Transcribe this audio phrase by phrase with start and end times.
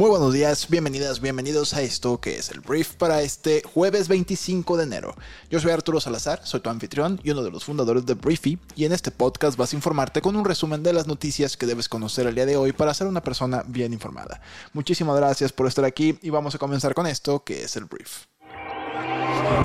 [0.00, 4.78] Muy buenos días, bienvenidas, bienvenidos a esto que es el brief para este jueves 25
[4.78, 5.14] de enero.
[5.50, 8.86] Yo soy Arturo Salazar, soy tu anfitrión y uno de los fundadores de Briefy y
[8.86, 12.26] en este podcast vas a informarte con un resumen de las noticias que debes conocer
[12.26, 14.40] el día de hoy para ser una persona bien informada.
[14.72, 18.24] Muchísimas gracias por estar aquí y vamos a comenzar con esto que es el brief.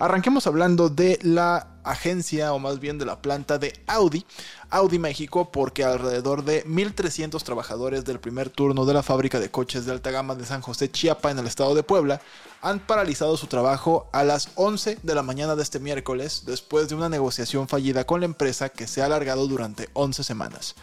[0.00, 4.24] Arranquemos hablando de la agencia o más bien de la planta de Audi,
[4.70, 9.84] Audi México, porque alrededor de 1.300 trabajadores del primer turno de la fábrica de coches
[9.84, 12.20] de alta gama de San José Chiapa en el estado de Puebla
[12.62, 16.94] han paralizado su trabajo a las 11 de la mañana de este miércoles después de
[16.94, 20.76] una negociación fallida con la empresa que se ha alargado durante 11 semanas.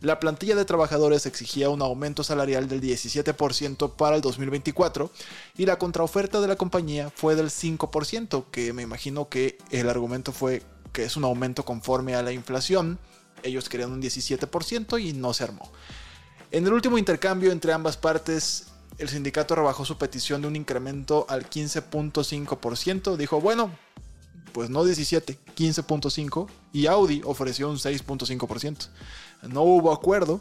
[0.00, 5.10] La plantilla de trabajadores exigía un aumento salarial del 17% para el 2024
[5.56, 10.32] y la contraoferta de la compañía fue del 5%, que me imagino que el argumento
[10.32, 10.45] fue
[10.92, 12.98] que es un aumento conforme a la inflación.
[13.42, 15.70] Ellos querían un 17% y no se armó.
[16.50, 21.26] En el último intercambio entre ambas partes, el sindicato rebajó su petición de un incremento
[21.28, 23.16] al 15.5%.
[23.16, 23.70] Dijo, bueno,
[24.52, 28.88] pues no 17, 15.5 y Audi ofreció un 6.5%.
[29.48, 30.40] No hubo acuerdo,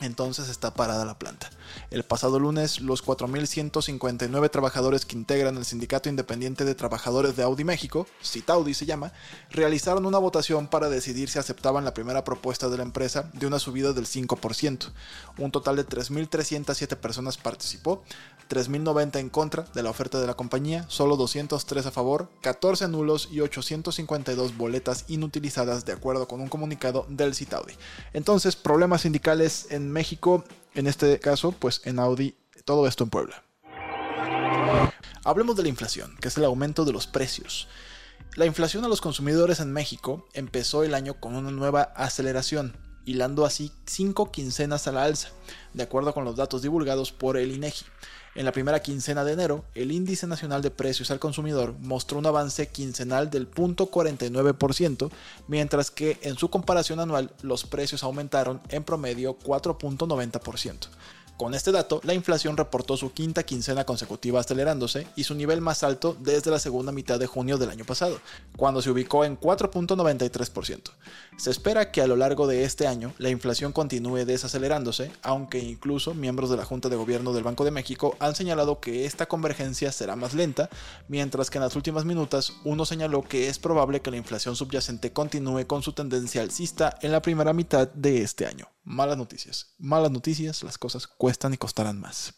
[0.00, 1.50] entonces está parada la planta.
[1.90, 7.64] El pasado lunes, los 4.159 trabajadores que integran el Sindicato Independiente de Trabajadores de Audi
[7.64, 9.12] México, CITAUDI se llama,
[9.50, 13.58] realizaron una votación para decidir si aceptaban la primera propuesta de la empresa de una
[13.58, 14.90] subida del 5%.
[15.38, 18.02] Un total de 3.307 personas participó,
[18.48, 23.28] 3.090 en contra de la oferta de la compañía, solo 203 a favor, 14 nulos
[23.30, 27.74] y 852 boletas inutilizadas de acuerdo con un comunicado del CITAUDI.
[28.12, 33.42] Entonces, problemas sindicales en México en este caso, pues en Audi, todo esto en Puebla.
[35.24, 37.68] Hablemos de la inflación, que es el aumento de los precios.
[38.34, 42.76] La inflación a los consumidores en México empezó el año con una nueva aceleración,
[43.08, 45.30] hilando así cinco quincenas a la alza,
[45.72, 47.86] de acuerdo con los datos divulgados por el INEGI.
[48.34, 52.26] En la primera quincena de enero, el índice nacional de precios al consumidor mostró un
[52.26, 55.10] avance quincenal del 0.49%,
[55.48, 60.88] mientras que en su comparación anual los precios aumentaron en promedio 4.90%.
[61.38, 65.84] Con este dato, la inflación reportó su quinta quincena consecutiva acelerándose y su nivel más
[65.84, 68.18] alto desde la segunda mitad de junio del año pasado,
[68.56, 70.90] cuando se ubicó en 4.93%.
[71.36, 76.12] Se espera que a lo largo de este año la inflación continúe desacelerándose, aunque incluso
[76.12, 79.92] miembros de la Junta de Gobierno del Banco de México han señalado que esta convergencia
[79.92, 80.68] será más lenta,
[81.06, 85.12] mientras que en las últimas minutas uno señaló que es probable que la inflación subyacente
[85.12, 89.74] continúe con su tendencia alcista en la primera mitad de este año malas noticias.
[89.78, 92.34] Malas noticias, las cosas cuestan y costarán más.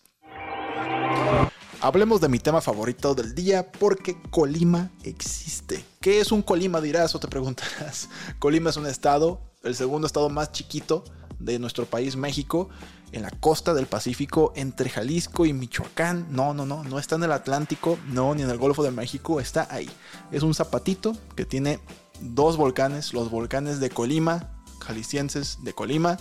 [1.81, 5.83] Hablemos de mi tema favorito del día porque Colima existe.
[6.01, 8.09] ¿Qué es un Colima dirás o te preguntarás?
[8.39, 11.05] Colima es un estado, el segundo estado más chiquito
[11.39, 12.69] de nuestro país México,
[13.13, 16.27] en la costa del Pacífico entre Jalisco y Michoacán.
[16.31, 19.41] No, no, no, no está en el Atlántico, no, ni en el Golfo de México,
[19.41, 19.89] está ahí.
[20.33, 21.81] Es un zapatito que tiene
[22.21, 26.19] dos volcanes, los volcanes de Colima, jaliscienses de Colima,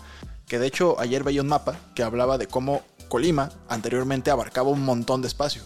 [0.48, 4.84] que de hecho ayer veía un mapa que hablaba de cómo Colima anteriormente abarcaba un
[4.84, 5.64] montón de espacio,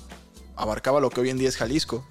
[0.55, 2.07] abarcaba lo que hoy en día es Jalisco,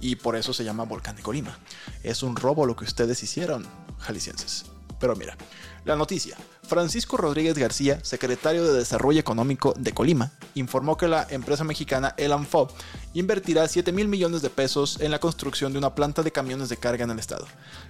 [0.00, 1.58] y por eso se llama Volcán de Colima.
[2.02, 3.66] Es un robo lo que ustedes hicieron,
[3.98, 4.66] jaliscienses.
[5.00, 5.36] Pero mira,
[5.84, 6.36] la noticia.
[6.64, 12.68] Francisco Rodríguez García, secretario de Desarrollo Económico de Colima, informó que la empresa mexicana Elanfo
[13.12, 16.76] invertirá 7 mil millones de pesos en la construcción de una planta de camiones de
[16.76, 17.46] carga en el estado.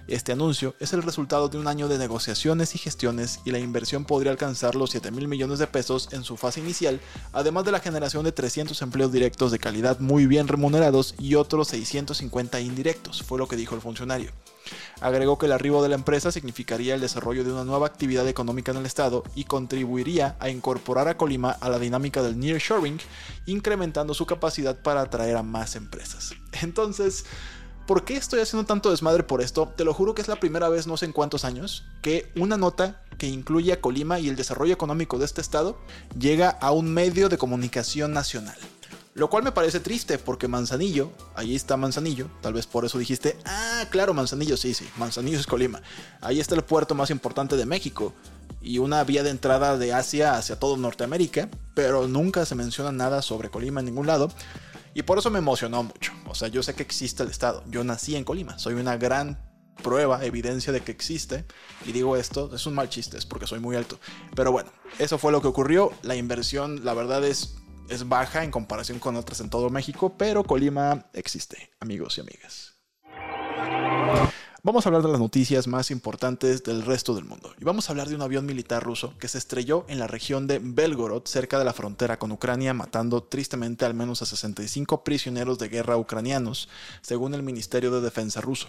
[0.07, 4.05] Este anuncio es el resultado de un año de negociaciones y gestiones y la inversión
[4.05, 6.99] podría alcanzar los 7 mil millones de pesos en su fase inicial,
[7.33, 11.69] además de la generación de 300 empleos directos de calidad muy bien remunerados y otros
[11.69, 14.31] 650 indirectos, fue lo que dijo el funcionario.
[15.01, 18.71] Agregó que el arribo de la empresa significaría el desarrollo de una nueva actividad económica
[18.71, 22.99] en el estado y contribuiría a incorporar a Colima a la dinámica del nearshoring,
[23.45, 26.33] incrementando su capacidad para atraer a más empresas.
[26.61, 27.25] Entonces,
[27.85, 29.71] ¿Por qué estoy haciendo tanto desmadre por esto?
[29.75, 32.57] Te lo juro que es la primera vez, no sé en cuántos años, que una
[32.57, 35.77] nota que incluye a Colima y el desarrollo económico de este estado
[36.17, 38.57] llega a un medio de comunicación nacional.
[39.15, 43.37] Lo cual me parece triste porque Manzanillo, ahí está Manzanillo, tal vez por eso dijiste,
[43.45, 45.81] ah, claro, Manzanillo, sí, sí, Manzanillo es Colima.
[46.19, 48.13] Ahí está el puerto más importante de México
[48.61, 53.21] y una vía de entrada de Asia hacia todo Norteamérica, pero nunca se menciona nada
[53.21, 54.29] sobre Colima en ningún lado.
[54.93, 56.11] Y por eso me emocionó mucho.
[56.27, 57.63] O sea, yo sé que existe el estado.
[57.67, 58.59] Yo nací en Colima.
[58.59, 59.39] Soy una gran
[59.81, 61.45] prueba, evidencia de que existe.
[61.85, 63.97] Y digo esto, es un mal chiste, es porque soy muy alto.
[64.35, 65.93] Pero bueno, eso fue lo que ocurrió.
[66.01, 67.55] La inversión, la verdad es,
[67.89, 72.75] es baja en comparación con otras en todo México, pero Colima existe, amigos y amigas.
[74.65, 77.53] Vamos a hablar de las noticias más importantes del resto del mundo.
[77.61, 80.47] Y vamos a hablar de un avión militar ruso que se estrelló en la región
[80.47, 85.59] de Belgorod, cerca de la frontera con Ucrania, matando tristemente al menos a 65 prisioneros
[85.59, 86.67] de guerra ucranianos,
[87.03, 88.67] según el Ministerio de Defensa ruso.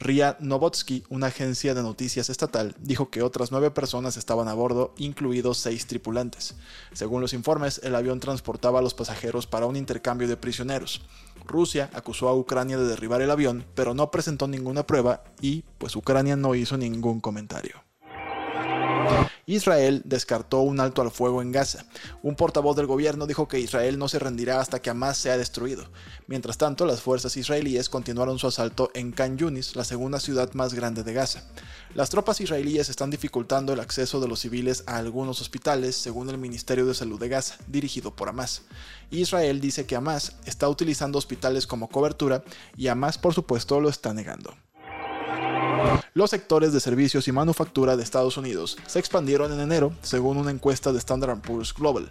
[0.00, 4.92] RIA Novotsky, una agencia de noticias estatal, dijo que otras nueve personas estaban a bordo,
[4.96, 6.56] incluidos seis tripulantes.
[6.92, 11.00] Según los informes, el avión transportaba a los pasajeros para un intercambio de prisioneros.
[11.48, 15.96] Rusia acusó a Ucrania de derribar el avión, pero no presentó ninguna prueba y pues
[15.96, 17.87] Ucrania no hizo ningún comentario.
[19.46, 21.84] Israel descartó un alto al fuego en Gaza.
[22.22, 25.84] Un portavoz del gobierno dijo que Israel no se rendirá hasta que Hamas sea destruido.
[26.26, 30.74] Mientras tanto, las fuerzas israelíes continuaron su asalto en Khan Yunis, la segunda ciudad más
[30.74, 31.44] grande de Gaza.
[31.94, 36.36] Las tropas israelíes están dificultando el acceso de los civiles a algunos hospitales, según el
[36.36, 38.62] Ministerio de Salud de Gaza, dirigido por Hamas.
[39.10, 42.44] Israel dice que Hamas está utilizando hospitales como cobertura
[42.76, 44.54] y Hamas, por supuesto, lo está negando.
[46.14, 50.50] Los sectores de servicios y manufactura de Estados Unidos se expandieron en enero, según una
[50.50, 52.08] encuesta de Standard Poor's Global.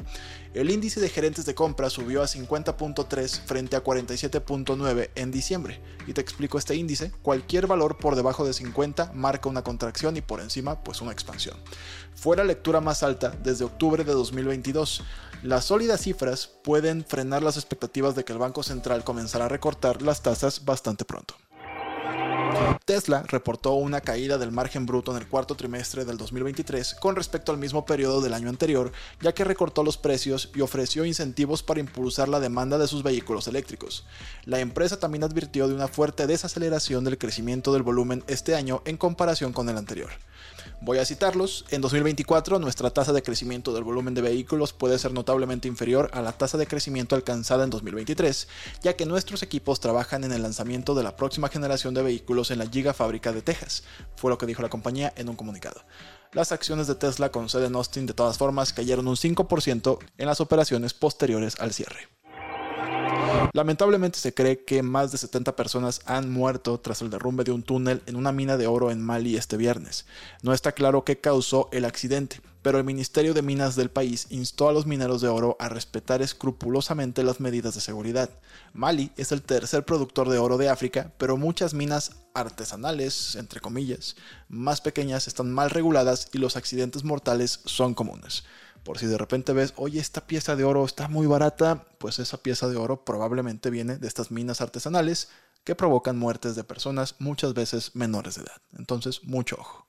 [0.54, 5.82] El índice de gerentes de compra subió a 50.3 frente a 47.9 en diciembre.
[6.08, 10.22] Y te explico este índice, cualquier valor por debajo de 50 marca una contracción y
[10.22, 11.58] por encima pues una expansión.
[12.16, 15.04] Fue la lectura más alta desde octubre de 2022.
[15.44, 20.02] Las sólidas cifras pueden frenar las expectativas de que el Banco Central comenzará a recortar
[20.02, 21.36] las tasas bastante pronto.
[22.86, 27.52] Tesla reportó una caída del margen bruto en el cuarto trimestre del 2023 con respecto
[27.52, 31.80] al mismo periodo del año anterior, ya que recortó los precios y ofreció incentivos para
[31.80, 34.06] impulsar la demanda de sus vehículos eléctricos.
[34.46, 38.98] La empresa también advirtió de una fuerte desaceleración del crecimiento del volumen este año en
[38.98, 40.12] comparación con el anterior.
[40.80, 41.66] Voy a citarlos.
[41.72, 46.22] En 2024 nuestra tasa de crecimiento del volumen de vehículos puede ser notablemente inferior a
[46.22, 48.48] la tasa de crecimiento alcanzada en 2023,
[48.84, 52.60] ya que nuestros equipos trabajan en el lanzamiento de la próxima generación de vehículos en
[52.60, 53.84] la Gigafábrica de Texas,
[54.16, 55.82] fue lo que dijo la compañía en un comunicado.
[56.34, 60.26] Las acciones de Tesla con sede en Austin de todas formas cayeron un 5% en
[60.26, 62.10] las operaciones posteriores al cierre.
[63.58, 67.64] Lamentablemente se cree que más de 70 personas han muerto tras el derrumbe de un
[67.64, 70.06] túnel en una mina de oro en Mali este viernes.
[70.44, 74.70] No está claro qué causó el accidente, pero el Ministerio de Minas del país instó
[74.70, 78.30] a los mineros de oro a respetar escrupulosamente las medidas de seguridad.
[78.74, 84.18] Mali es el tercer productor de oro de África, pero muchas minas artesanales, entre comillas,
[84.50, 88.44] más pequeñas están mal reguladas y los accidentes mortales son comunes.
[88.88, 92.38] Por si de repente ves, oye, esta pieza de oro está muy barata, pues esa
[92.38, 95.28] pieza de oro probablemente viene de estas minas artesanales
[95.66, 98.62] que provocan muertes de personas muchas veces menores de edad.
[98.78, 99.88] Entonces, mucho ojo.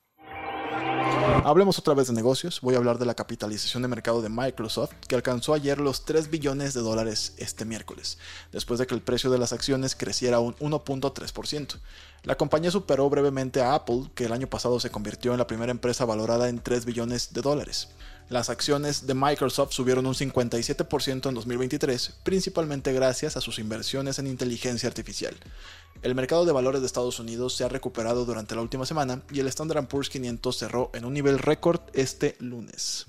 [1.45, 2.61] Hablemos otra vez de negocios.
[2.61, 6.29] Voy a hablar de la capitalización de mercado de Microsoft, que alcanzó ayer los 3
[6.29, 8.19] billones de dólares este miércoles,
[8.51, 11.79] después de que el precio de las acciones creciera un 1.3%.
[12.25, 15.71] La compañía superó brevemente a Apple, que el año pasado se convirtió en la primera
[15.71, 17.91] empresa valorada en 3 billones de dólares.
[18.29, 24.27] Las acciones de Microsoft subieron un 57% en 2023, principalmente gracias a sus inversiones en
[24.27, 25.35] inteligencia artificial.
[26.03, 29.41] El mercado de valores de Estados Unidos se ha recuperado durante la última semana y
[29.41, 33.07] el Standard Poor's 500 cerró en un nivel récord este lunes.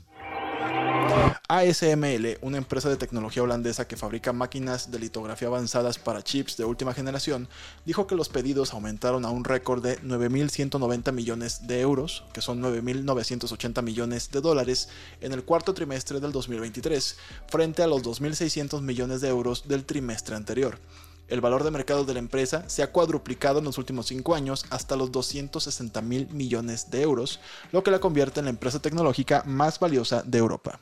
[1.60, 6.64] ASML, una empresa de tecnología holandesa que fabrica máquinas de litografía avanzadas para chips de
[6.64, 7.50] última generación,
[7.86, 12.62] dijo que los pedidos aumentaron a un récord de 9.190 millones de euros, que son
[12.62, 14.88] 9.980 millones de dólares,
[15.20, 17.18] en el cuarto trimestre del 2023,
[17.48, 20.80] frente a los 2.600 millones de euros del trimestre anterior.
[21.28, 24.66] El valor de mercado de la empresa se ha cuadruplicado en los últimos cinco años
[24.70, 27.40] hasta los 260 mil millones de euros,
[27.72, 30.80] lo que la convierte en la empresa tecnológica más valiosa de Europa.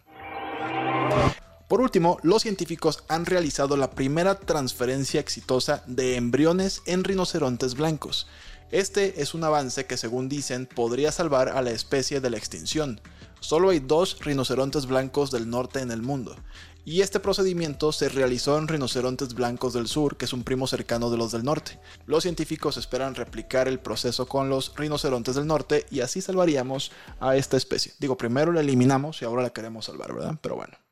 [1.68, 8.28] Por último, los científicos han realizado la primera transferencia exitosa de embriones en rinocerontes blancos.
[8.72, 13.02] Este es un avance que según dicen podría salvar a la especie de la extinción.
[13.42, 16.38] Solo hay dos rinocerontes blancos del norte en el mundo,
[16.88, 21.10] y este procedimiento se realizó en rinocerontes blancos del sur, que es un primo cercano
[21.10, 21.78] de los del norte.
[22.06, 27.36] Los científicos esperan replicar el proceso con los rinocerontes del norte y así salvaríamos a
[27.36, 27.92] esta especie.
[28.00, 30.40] Digo, primero la eliminamos y ahora la queremos salvar, ¿verdad?
[30.42, 30.87] Pero bueno.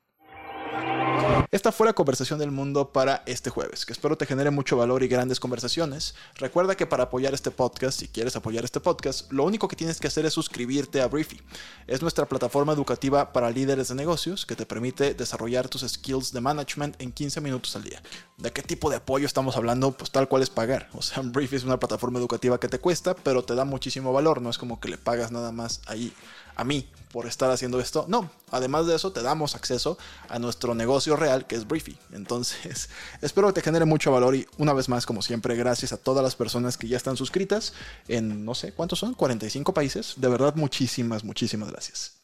[1.50, 5.02] Esta fue la conversación del mundo para este jueves, que espero te genere mucho valor
[5.02, 6.14] y grandes conversaciones.
[6.34, 9.98] Recuerda que para apoyar este podcast, si quieres apoyar este podcast, lo único que tienes
[9.98, 11.40] que hacer es suscribirte a Briefy.
[11.86, 16.40] Es nuestra plataforma educativa para líderes de negocios que te permite desarrollar tus skills de
[16.40, 18.02] management en 15 minutos al día.
[18.36, 19.92] ¿De qué tipo de apoyo estamos hablando?
[19.92, 20.88] Pues tal cual es pagar.
[20.92, 24.42] O sea, Briefy es una plataforma educativa que te cuesta, pero te da muchísimo valor.
[24.42, 26.12] No es como que le pagas nada más ahí
[26.56, 28.04] a mí por estar haciendo esto.
[28.08, 29.96] No, además de eso te damos acceso
[30.28, 31.96] a nuestro negocio real que es Briefy.
[32.12, 32.88] Entonces,
[33.22, 36.22] espero que te genere mucho valor y una vez más, como siempre, gracias a todas
[36.22, 37.72] las personas que ya están suscritas
[38.08, 39.14] en, no sé, ¿cuántos son?
[39.14, 40.14] 45 países.
[40.16, 42.16] De verdad, muchísimas, muchísimas gracias.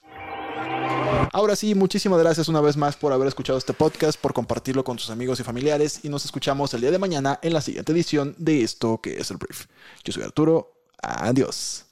[1.33, 4.97] Ahora sí, muchísimas gracias una vez más por haber escuchado este podcast, por compartirlo con
[4.97, 8.35] tus amigos y familiares y nos escuchamos el día de mañana en la siguiente edición
[8.39, 9.67] de esto que es el brief.
[10.05, 10.73] Yo soy Arturo,
[11.03, 11.87] adiós.